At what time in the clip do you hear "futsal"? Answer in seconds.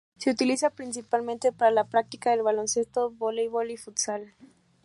3.77-4.33